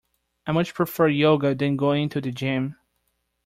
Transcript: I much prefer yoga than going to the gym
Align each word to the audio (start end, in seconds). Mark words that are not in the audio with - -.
I 0.47 0.51
much 0.51 0.73
prefer 0.73 1.09
yoga 1.09 1.53
than 1.53 1.77
going 1.77 2.09
to 2.09 2.21
the 2.21 2.31
gym 2.31 2.75